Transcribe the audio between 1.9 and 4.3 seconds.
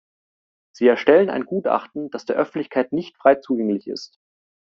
das der Öffentlichkeit nicht frei zugänglich ist.